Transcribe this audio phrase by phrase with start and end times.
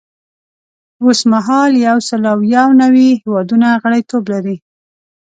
[1.03, 4.55] اوس مهال یو سل او یو نوي هیوادونه غړیتوب لري.